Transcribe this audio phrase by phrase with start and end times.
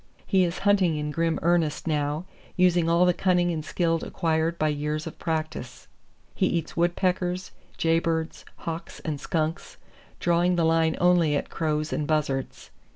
[0.25, 2.25] He is hunting in grim earnest now,
[2.57, 5.87] using all the cunning and skill acquired by years of practice.
[6.33, 9.77] He eats woodpeckers, jaybirds, hawks and skunks,
[10.19, 12.71] drawing the line only at crows and buzzards.